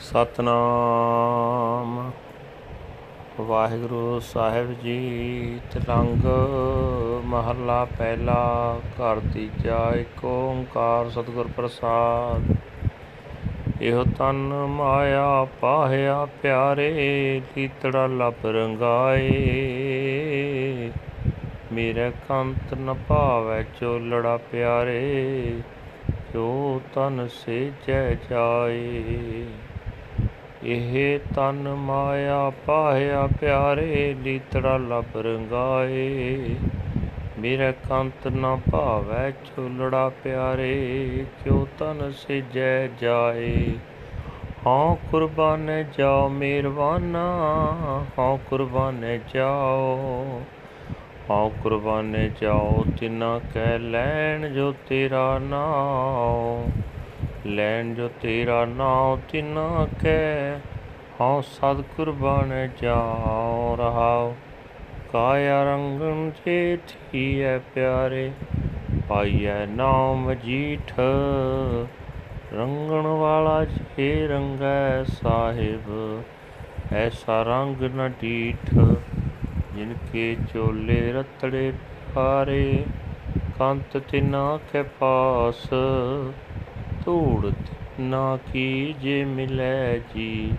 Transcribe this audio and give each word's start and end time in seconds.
ਸਤਨਾਮ। 0.00 2.10
ਵਾਹਿਗੁਰੂ 3.40 4.20
ਸਾਹਿਬ 4.20 4.72
ਜੀ 4.72 5.60
ਤਿਲੰਗ 5.72 6.26
ਮਹੱਲਾ 7.24 7.86
ਪਹਿਲਾ, 7.98 8.80
ਘਰ 8.92 9.20
ਤੀਜਾ 9.34 9.94
ਏਕ 9.94 10.24
ਓੰਕਾਰ 10.24 11.10
ਸਤਿਗੁਰ 11.10 11.48
ਪ੍ਰਸਾਦ। 11.56 12.56
ਇਹੋ 13.82 14.04
ਤਨ 14.18 14.66
ਮਾਇਆ 14.66 15.46
ਪਾਹਿਆ 15.60 16.28
ਪਿਆਰੇ, 16.42 17.42
ਲੀਤੜਾ 17.56 18.06
ਲੱਭ 18.06 18.46
ਰੰਗਾਏ। 18.46 19.30
ਮੇਰੇ 21.72 22.12
ਕੰਤ 22.28 22.74
ਨ 22.74 22.96
ਭਾਵੈ 23.08 23.62
ਚੋਲੜਾ 23.62 24.36
ਪਿਆਰੇ, 24.36 25.60
ਜੋ 26.34 26.80
ਤਨ 26.94 27.28
ਸੇਜੈ 27.28 28.14
ਜਾਏ। 28.14 29.46
ਇਹ 30.68 31.18
ਤਨ 31.34 31.74
ਮਾਇਆ 31.74 32.52
ਪਾਹਿਆ 32.66 33.28
ਪਿਆਰੇ 33.40 34.16
ਲੀਤੜਾ 34.18 34.76
ਲੱਭ 34.76 35.16
ਰੰਗਾਏ। 35.16 36.56
ਮੇਰਾ 37.38 37.72
ਕੰਤ 37.72 38.26
ਨਾ 38.26 38.58
ਭਾਵੈ 38.72 39.30
ਝੁਲੜਾ 39.30 40.08
ਪਿਆਰੇ, 40.24 41.24
ਕਿਉ 41.44 41.66
ਤਨ 41.78 42.12
ਸਿਜੈ 42.12 42.86
ਜਾਏ? 42.86 43.72
ਹਾਂ 44.66 44.96
ਕੁਰਬਾਨ 45.10 45.84
ਜਾਓ 45.98 46.28
ਮਿਹਰਬਾਨਾ 46.28 47.24
ਹਾਂ 48.18 48.38
ਕੁਰਬਾਨ 48.38 49.18
ਜਾਓ। 49.34 50.42
ਹਾਂ 51.30 51.50
ਕੁਰਬਾਨ 51.62 52.30
ਜਾਓ 52.40 52.84
ਤਿਨਾ 53.00 53.40
ਕਹਿ 53.54 53.78
ਲੈਣ 53.78 54.48
ਜੋ 54.48 54.74
ਤੇਰਾ 54.88 55.38
ਨਾਮ 55.38 56.70
ਲੈਣ 57.46 57.94
ਜੋ 57.94 58.08
ਤੇਰਾ 58.08 58.64
ਨਾਮ 58.64 59.20
ਤਿਨਾ 59.28 59.86
ਕਹਿ 60.02 60.58
ਹਾਂ 61.20 61.42
ਸਤ 61.42 61.80
ਕੁਰਬਾਨ 61.96 62.68
ਜਾਓ 62.82 63.76
ਰਹਾਓ 63.76 64.34
ਕਾਇਆ 65.12 65.62
ਰੰਗਨ 65.64 66.30
ਜੇ 66.46 66.78
ਥੀਐ 66.88 67.58
ਪਿਆਰੇ, 67.58 68.30
ਪਾਈਐ 69.08 69.66
ਨਾਮ 69.66 70.34
ਜੀਠ। 70.34 70.92
ਰੰਗਣ 72.54 73.06
ਵਾਲਾ 73.06 73.64
ਜੇ 73.64 74.26
ਰੰਗੈ 74.26 75.04
ਸਾਹਿਬ, 75.04 76.22
ਐਸਾ 76.92 77.42
ਰੰਗ 77.42 77.82
ਨ 77.82 78.12
ਡੀਠ। 78.20 78.74
ਜਿਨ 79.74 79.94
ਕੇ 80.12 80.36
ਚੋਲੇ 80.54 81.12
ਰਤੜੇ 81.12 81.72
ਪਾਰੇ 82.14 82.84
ਕੰਤ 83.58 83.96
ਤਿਨਾ 83.96 84.58
ਕੇ 84.72 84.82
ਪਾਸ। 84.82 85.68
ਧੂੜ 87.06 87.50
ਨਾ 88.00 88.38
ਕੀ 88.52 88.94
ਜੇ 89.00 89.24
ਮਿਲੈ 89.24 89.98
ਜੀ। 89.98 90.54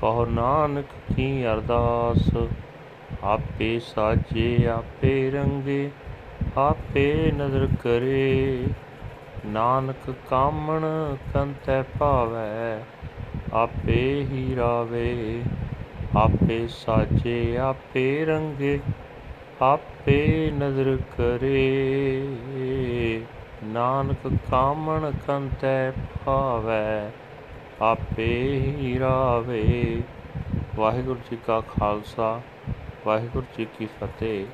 ਕਹੋ 0.00 0.26
ਨਾਨਕ 0.26 0.84
ਕੀ 1.16 1.46
ਅਰਦਾਸ? 1.46 2.36
ਆਪੇ 3.24 3.80
ਸਾਜੇ, 3.80 4.66
ਆਪੇ 4.66 5.30
ਰੰਗੇ, 5.30 5.90
ਆਪੇ 6.56 7.32
ਨਜ਼ਰ 7.36 7.68
ਕਰੇ। 7.82 8.64
ਨਾਨਕ 9.46 10.14
ਕਾਮਣ 10.30 10.84
ਕੰਤੈ 11.34 11.82
ਭਾਵੈ, 11.98 12.84
ਆਪੇ 13.52 14.26
ਹੀ 14.30 14.56
ਰਾਵੇ। 14.56 15.42
ਆਪੇ 16.16 16.68
ਸਾਜੇ, 16.68 17.58
ਆਪੇ 17.58 18.24
ਰੰਗੇ, 18.24 18.80
ਆਪੇ 19.62 20.50
ਨਜ਼ਰ 20.54 20.98
ਕਰੇ। 21.18 22.22
ਨਾਨਕ 23.64 24.36
ਕਾਮਣ 24.50 25.12
ਕੰਤੈ 25.26 25.90
ਭਾਵੈ, 26.26 27.10
ਆਪੇ 27.82 28.26
ਹੀ 28.60 28.98
ਰਾਵੇ। 28.98 30.02
ਵਾਹਿਗੁਰੂ 30.76 31.20
ਜੀ 31.30 31.38
ਕਾ 31.46 31.60
ਖਾਲਸਾ, 31.60 32.40
ਵਾਹਿਗੁਰੂ 33.06 33.44
ਜੀ 33.58 33.66
ਕੀ 33.78 33.86
ਫਤਿਹ। 33.86 34.46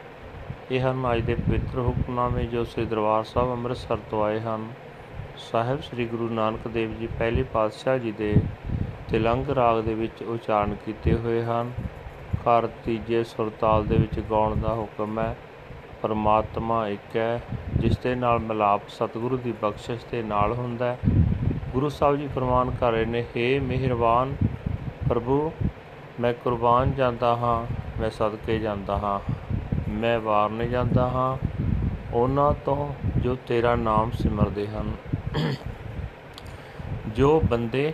ਇਹ 0.70 0.80
ਹਨ 0.80 1.12
ਅੱਜ 1.12 1.20
ਦੇ 1.20 1.34
ਪਵਿੱਤਰ 1.34 1.78
ਹੁਕਮਨਾਮੇ 1.78 2.44
ਜੋ 2.44 2.64
ਸ੍ਰੀ 2.64 2.84
ਦਰਬਾਰ 2.84 3.24
ਸਾਹਿਬ 3.24 3.50
ਅੰਮ੍ਰਿਤਸਰ 3.50 3.98
ਤੋਂ 4.10 4.24
ਆਏ 4.24 4.40
ਹਨ। 4.40 4.66
ਸਾਹਿਬ 5.36 5.80
ਸ੍ਰੀ 5.80 6.06
ਗੁਰੂ 6.06 6.28
ਨਾਨਕ 6.28 6.68
ਦੇਵ 6.68 6.98
ਜੀ 6.98 7.06
ਪਹਿਲੇ 7.06 7.42
ਪਾਤਸ਼ਾਹ 7.42 7.98
ਜੀ 7.98 8.12
ਦੇ 8.12 8.36
ਤਿਲੰਗ 9.08 9.50
ਰਾਗ 9.50 9.80
ਦੇ 9.80 9.94
ਵਿੱਚ 9.94 10.22
ਉਚਾਰਨ 10.22 10.74
ਕੀਤੇ 10.74 11.14
ਹੋਏ 11.14 11.42
ਹਨ। 11.44 11.72
ਘਰ 12.34 12.66
ਤੀਜੇ 12.66 13.24
ਸੁਰਤਾਲ 13.24 13.86
ਦੇ 13.86 13.96
ਵਿੱਚ 13.96 14.20
ਗਾਉਣ 14.20 14.56
ਦਾ 14.56 14.74
ਹੁਕਮ 14.74 15.18
ਹੈ। 15.18 15.36
ਪਰਮਾਤਮਾ 16.06 16.88
ਇੱਕ 16.88 17.16
ਹੈ, 17.16 17.40
ਜਿਸ 17.76 17.98
ਦੇ 17.98 18.14
ਨਾਲ 18.14 18.38
ਮਿਲਾਪ 18.38 18.88
ਸਤਿਗੁਰੂ 18.88 19.36
ਦੀ 19.36 19.52
ਬਖਸ਼ਿਸ਼ 19.52 20.04
ਦੇ 20.10 20.22
ਨਾਲ 20.22 20.52
ਹੁੰਦਾ 20.52 20.86
ਹੈ। 20.86 20.98
ਗੁਰੂ 21.72 21.88
ਸਾਹਿਬ 21.88 22.16
ਜੀ 22.16 22.28
ਫਰਮਾਨ 22.28 22.70
ਕਰ 22.70 22.92
ਰਹੇ 22.92 23.04
ਨੇ, 23.04 23.24
ਹੇ 23.36 23.60
ਮਿਹਰਬਾਨ 23.60 24.36
ਪ੍ਰਭੂ, 25.08 25.52
ਮੈਂ 26.20 26.34
ਕੁਰਬਾਨ 26.34 26.92
ਜਾਂਦਾ 26.92 27.36
ਹਾਂ, 27.36 27.66
ਮੈਂ 28.00 28.10
ਸਦਕੇ 28.10 28.58
ਜਾਂਦਾ 28.58 28.96
ਹਾਂ, 28.96 29.20
ਮੈਂ 29.88 30.20
ਵਾਰਨੇ 30.20 30.68
ਜਾਂਦਾ 30.68 31.08
ਹਾਂ, 31.08 31.38
ਉਹਨਾਂ 32.12 32.52
ਤੋਂ 32.64 32.94
ਜੋ 33.20 33.36
ਤੇਰਾ 33.46 33.76
ਨਾਮ 33.76 34.10
ਸਿਮਰਦੇ 34.10 34.68
ਹਨ। 34.68 34.92
ਜੋ 37.08 37.40
ਬੰਦੇ 37.40 37.92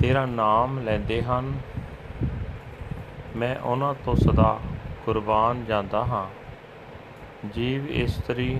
ਤੇਰਾ 0.00 0.26
ਨਾਮ 0.26 0.78
ਲੈਂਦੇ 0.78 1.22
ਹਨ, 1.22 1.52
ਮੈਂ 3.36 3.56
ਉਹਨਾਂ 3.56 3.94
ਤੋਂ 4.04 4.16
ਸਦਾ 4.16 4.58
ਕੁਰਬਾਨ 5.06 5.64
ਜਾਂਦਾ 5.64 6.04
ਹਾਂ। 6.04 6.43
ਜੀਵ 7.44 7.86
ਇਸਤਰੀ 7.92 8.56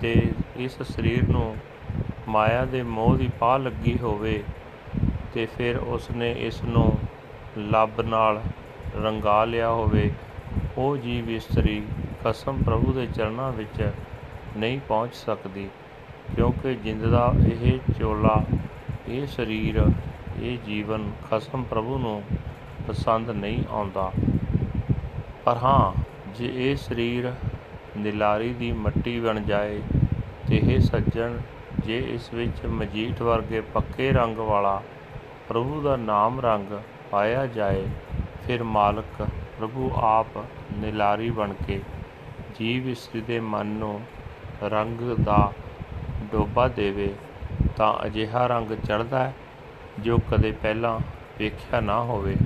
ਦੇ, 0.00 0.32
ਇਸ 0.56 0.76
ਸਰੀਰ 0.82 1.28
ਨੂੰ 1.28 1.54
ਮਾਇਆ 2.28 2.64
ਦੇ 2.64 2.82
ਮੋਹ 2.82 3.16
ਦੀ 3.16 3.28
ਪਾ 3.40 3.56
ਲੱਗੀ 3.56 3.96
ਹੋਵੇ 3.98 4.42
ਤੇ 5.34 5.46
ਫਿਰ 5.46 5.76
ਉਸ 5.76 6.10
ਨੇ 6.10 6.30
ਇਸ 6.38 6.62
ਨੂੰ 6.64 6.98
ਲੱਭ 7.58 8.00
ਨਾਲ 8.00 8.40
ਰੰਗਾ 8.96 9.44
ਲਿਆ 9.44 9.70
ਹੋਵੇ। 9.70 10.10
ਉਹ 10.78 10.96
ਜੀਵ 10.96 11.30
ਇਸਤਰੀ 11.30 11.82
ਕਸਮ 12.24 12.62
ਪ੍ਰਭੂ 12.62 12.92
ਦੇ 12.92 13.06
ਚਰਨਾਂ 13.06 13.50
ਵਿੱਚ 13.52 13.90
ਨਹੀਂ 14.56 14.80
ਪਹੁੰਚ 14.88 15.14
ਸਕਦੀ, 15.14 15.68
ਕਿਉਂਕਿ 16.36 16.74
ਜਿੰਦ 16.74 17.06
ਦਾ 17.06 17.32
ਇਹ 17.52 17.78
ਚੋਲਾ, 17.98 18.42
ਇਹ 19.08 19.26
ਸਰੀਰ, 19.26 19.82
ਇਹ 20.40 20.58
ਜੀਵਨ 20.66 21.10
ਖਸਮ 21.30 21.62
ਪ੍ਰਭੂ 21.62 21.98
ਨੂੰ 21.98 22.22
ਪਸੰਦ 22.88 23.30
ਨਹੀਂ 23.30 23.64
ਆਉਂਦਾ। 23.70 24.10
ਪਰ 25.44 25.56
ਹਾਂ, 25.56 25.92
ਜੇ 26.34 26.52
ਇਹ 26.56 26.76
ਸਰੀਰ 26.76 27.32
ਨਿਲਾਰੀ 27.96 28.52
ਦੀ 28.54 28.72
ਮੱਟੀ 28.72 29.18
ਬਣ 29.20 29.40
ਜਾਏ 29.40 29.80
ਤੇ 30.48 30.56
ਇਹ 30.56 30.80
ਸੱਜਣ 30.80 31.36
ਜੇ 31.78 31.98
ਇਸ 32.08 32.32
ਵਿੱਚ 32.34 32.66
ਮਜੀਠ 32.66 33.22
ਵਰਗੇ 33.22 33.60
ਪੱਕੇ 33.60 34.10
ਰੰਗ 34.12 34.38
ਵਾਲਾ 34.38 34.82
ਪ੍ਰਭੂ 35.48 35.80
ਦਾ 35.82 35.96
ਨਾਮ 35.96 36.40
ਰੰਗ 36.40 36.78
ਪਾਇਆ 37.10 37.46
ਜਾਏ, 37.46 37.86
ਫਿਰ 38.46 38.62
ਮਾਲਕ 38.62 39.22
ਪ੍ਰਭੂ 39.58 39.90
ਆਪ 39.96 40.38
ਨਿਲਾਰੀ 40.78 41.30
ਬਣ 41.30 41.52
ਕੇ 41.66 41.80
ਜੀਵ 42.58 42.88
ਇਸਤਰੀ 42.88 43.20
ਦੇ 43.20 43.40
ਮਨ 43.40 43.66
ਨੂੰ 43.66 44.00
ਰੰਗ 44.62 45.00
ਦਾ 45.24 45.52
ਡੋਬਾ 46.32 46.68
ਦੇਵੇ, 46.68 47.12
ਤਾਂ 47.76 47.94
ਅਜਿਹਾ 48.06 48.46
ਰੰਗ 48.46 48.72
ਚੜ੍ਹਦਾ 48.88 49.18
ਹੈ 49.18 49.34
ਜੋ 49.98 50.18
ਕਦੇ 50.30 50.52
ਪਹਿਲਾਂ 50.52 50.98
ਵੇਖਿਆ 51.38 51.80
ਨਾ 51.80 52.00
ਹੋਵੇ। 52.02 52.36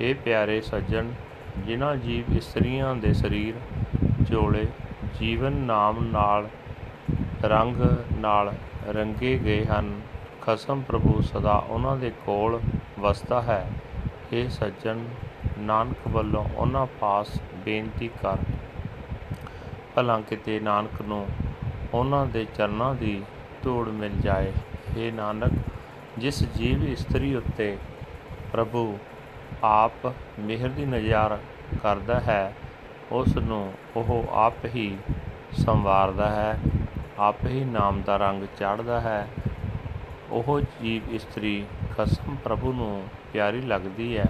ਇਹ 0.00 0.14
ਪਿਆਰੇ 0.14 0.60
ਸੱਜਣ, 0.60 1.10
ਜਿਨ੍ਹਾਂ 1.58 1.96
ਜੀਵ 1.96 2.36
ਇਸਤਰੀਆਂ 2.36 2.94
ਦੇ 2.94 3.12
ਸਰੀਰ 3.12 3.54
ਚੋਲੇ 4.28 4.66
ਜੀਵਨ 5.20 5.52
ਨਾਮ 5.52 6.04
ਨਾਲ 6.04 6.48
ਰੰਗ 7.44 7.76
ਨਾਲ 8.14 8.54
ਰੰਗੇ 8.88 9.38
ਗਏ 9.38 9.64
ਹਨ। 9.64 10.00
ਖਸਮ 10.42 10.82
ਪ੍ਰਭੂ 10.82 11.20
ਸਦਾ 11.20 11.52
ਉਹਨਾਂ 11.52 11.96
ਦੇ 11.96 12.12
ਕੋਲ 12.26 12.60
ਵਸਦਾ 13.00 13.42
ਹੈ। 13.42 13.70
ਇਹ 14.32 14.48
ਸੱਜਣ, 14.48 14.98
ਨਾਨਕ 15.58 16.08
ਵੱਲੋਂ 16.08 16.44
ਉਹਨਾਂ 16.56 16.86
ਪਾਸ 17.00 17.40
ਬੇਨਤੀ 17.64 18.08
ਕਰ। 18.08 18.36
ਭਲਾ 19.94 20.20
ਕਿਤੇ 20.20 20.60
ਨਾਨਕ 20.60 21.02
ਨੂੰ 21.02 21.26
ਉਹਨਾਂ 21.94 22.26
ਦੇ 22.26 22.46
ਚਰਨਾਂ 22.54 22.94
ਦੀ 22.94 23.22
ਧੂੜ 23.62 23.88
ਮਿਲ 23.88 24.20
ਜਾਏ। 24.20 24.52
ਇਹ 24.96 25.12
ਨਾਨਕ, 25.12 25.52
ਜਿਸ 26.18 26.44
ਜੀਵ 26.52 26.84
ਇਸਤਰੀ 26.84 27.34
ਉੱਤੇ 27.34 27.78
ਪ੍ਰਭੂ 28.52 28.98
ਆਪ 29.64 30.12
ਮਿਹਰ 30.38 30.68
ਦੀ 30.68 30.84
ਨਜ਼ਾਰ 30.84 31.38
ਕਰਦਾ 31.82 32.20
ਹੈ 32.20 32.54
ਉਸ 33.12 33.36
ਨੂੰ 33.36 33.72
ਉਹ 33.96 34.26
ਆਪ 34.32 34.64
ਹੀ 34.64 34.98
ਸੰਵਾਰਦਾ 35.52 36.30
ਹੈ, 36.30 36.58
ਆਪ 37.18 37.36
ਹੀ 37.46 37.64
ਨਾਮ 37.64 38.02
ਦਾ 38.02 38.16
ਰੰਗ 38.16 38.44
ਚਾੜਦਾ 38.58 39.00
ਹੈ। 39.00 39.28
ਉਹ 40.30 40.60
ਜੀਵ 40.60 41.14
ਇਸਤਰੀ 41.14 41.66
ਖਸਮ 41.98 42.36
ਪ੍ਰਭੂ 42.44 42.72
ਨੂੰ 42.72 43.08
ਪਿਆਰੀ 43.32 43.60
ਲੱਗਦੀ 43.60 44.18
ਹੈ। 44.18 44.26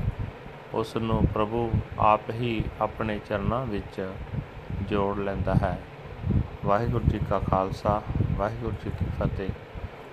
ਉਸ 0.75 0.97
ਨੂੰ 0.97 1.27
ਪ੍ਰਭੂ 1.35 1.73
ਆਪ 1.99 2.31
ਹੀ 2.31 2.65
ਆਪਣੇ 2.81 3.19
ਚਰਨਾਂ 3.19 3.67
ਵਿੱਚ 3.67 4.11
ਜੋੜ 4.89 5.19
ਲੈਂਦਾ 5.19 5.55
ਹੈ। 5.55 5.79
ਵਾਹਿਗੁਰੂ 6.65 7.05
ਜੀ 7.11 7.21
ਕਾ 7.31 7.39
ਖਾਲਸਾ, 7.39 8.03
ਵਾਹਿਗੁਰੂ 8.37 8.73
ਜੀ 8.85 8.91
ਕੀ 8.99 9.07
ਫਤਿਹ। 9.19 9.49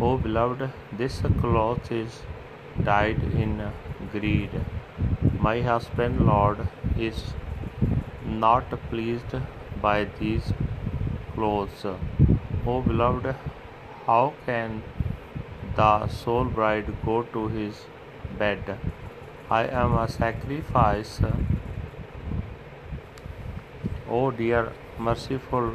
O 0.00 0.16
beloved, 0.18 0.68
this 0.92 1.22
cloth 1.40 1.92
is 1.92 2.22
dyed 2.82 3.22
in 3.34 3.70
greed. 4.10 4.50
My 5.38 5.60
husband, 5.60 6.26
Lord, 6.26 6.66
is 6.98 7.34
not 8.28 8.70
pleased 8.90 9.34
by 9.82 10.04
these 10.20 10.52
clothes. 11.34 11.84
O 12.66 12.82
beloved, 12.82 13.34
how 14.06 14.34
can 14.46 14.82
the 15.76 16.08
soul 16.08 16.44
bride 16.44 16.92
go 17.04 17.22
to 17.22 17.48
his 17.48 17.86
bed? 18.38 18.78
I 19.50 19.64
am 19.66 19.94
a 19.94 20.08
sacrifice. 20.08 21.20
O 24.10 24.30
dear 24.30 24.72
merciful 24.98 25.72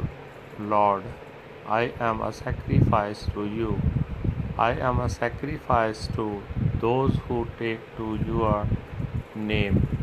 Lord, 0.58 1.04
I 1.66 1.92
am 1.98 2.20
a 2.20 2.32
sacrifice 2.32 3.26
to 3.34 3.44
you. 3.46 3.80
I 4.56 4.72
am 4.72 5.00
a 5.00 5.08
sacrifice 5.08 6.08
to 6.14 6.42
those 6.80 7.16
who 7.26 7.48
take 7.58 7.80
to 7.96 8.18
your 8.26 8.68
name. 9.34 9.93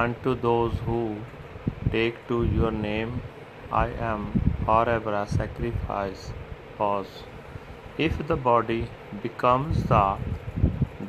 Unto 0.00 0.32
those 0.42 0.74
who 0.86 0.98
take 1.92 2.18
to 2.28 2.36
your 2.56 2.70
name, 2.70 3.20
I 3.78 3.86
am 4.08 4.26
forever 4.64 5.12
a 5.20 5.26
sacrifice. 5.26 6.30
Pause. 6.76 7.22
If 8.06 8.20
the 8.28 8.36
body 8.36 8.76
becomes 9.22 9.82
the 9.92 10.18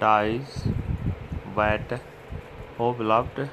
dies 0.04 0.56
wet, 1.56 1.94
O 2.80 2.94
beloved, 3.02 3.50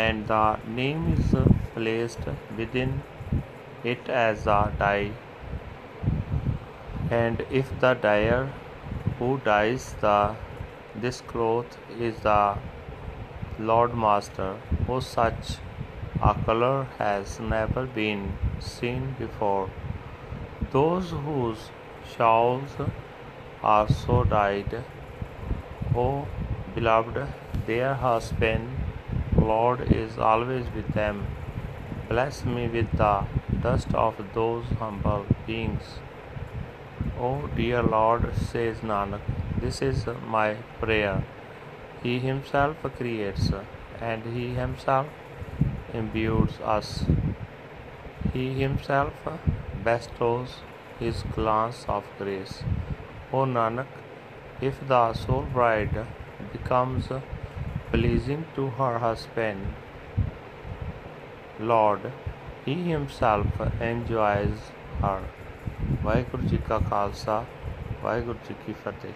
and 0.00 0.26
the 0.26 0.58
name 0.80 1.06
is 1.14 1.32
placed 1.76 2.28
within 2.58 2.92
it 3.94 4.10
as 4.10 4.46
a 4.46 4.60
dye, 4.82 5.12
and 7.22 7.46
if 7.62 7.72
the 7.86 7.94
dyer 7.94 8.42
who 9.18 9.30
dyes 9.48 9.88
the 10.04 10.18
this 11.06 11.22
cloth 11.32 11.80
is 12.10 12.20
the 12.28 12.38
Lord 13.70 13.94
Master, 13.94 14.56
who 14.86 15.00
such 15.00 15.56
a 16.20 16.34
color 16.46 16.86
has 16.98 17.38
never 17.40 17.86
been 17.86 18.22
seen 18.58 19.14
before. 19.18 19.70
Those 20.72 21.10
whose 21.10 21.70
shawls 22.14 22.72
are 23.62 23.88
so 23.88 24.24
dyed, 24.24 24.82
O 25.94 26.26
beloved, 26.74 27.28
their 27.66 27.94
husband, 27.94 28.68
Lord, 29.36 29.92
is 29.92 30.18
always 30.18 30.66
with 30.74 30.88
them. 30.94 31.26
Bless 32.08 32.44
me 32.44 32.66
with 32.68 32.90
the 33.02 33.12
dust 33.66 33.94
of 33.94 34.16
those 34.34 34.64
humble 34.80 35.24
beings. 35.46 36.00
O 37.20 37.30
dear 37.54 37.82
Lord, 37.82 38.26
says 38.36 38.78
Nanak, 38.78 39.20
this 39.60 39.80
is 39.82 40.04
my 40.26 40.54
prayer. 40.80 41.22
He 42.03 42.19
himself 42.19 42.83
creates 42.97 43.51
and 43.99 44.23
he 44.35 44.53
himself 44.55 45.07
imbues 45.93 46.59
us. 46.75 47.05
He 48.33 48.45
himself 48.59 49.13
bestows 49.83 50.57
his 50.99 51.23
glance 51.35 51.85
of 51.87 52.03
grace. 52.19 52.63
O 53.31 53.45
Nanak, 53.45 53.87
if 54.61 54.79
the 54.87 55.13
soul 55.13 55.45
bride 55.53 56.05
becomes 56.53 57.09
pleasing 57.91 58.45
to 58.55 58.69
her 58.79 58.99
husband, 58.99 59.73
Lord, 61.59 62.11
he 62.65 62.75
himself 62.83 63.61
enjoys 63.81 64.71
her. 65.01 65.19
Waheguru 66.03 66.47
ji 66.47 66.57
ਕਾ 66.57 66.77
ਖਾਲਸਾ 66.79 67.43
ਵਾਹਿਗੁਰੂ 68.03 68.39
ਜੀ 68.47 68.55
ਕੀ 68.65 68.73
ਫਤਿਹ 68.85 69.13